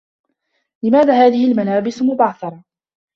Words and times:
لماذا 0.83 1.25
هذه 1.27 1.51
الملابس 1.51 2.01
مبعثرة؟ 2.01 2.63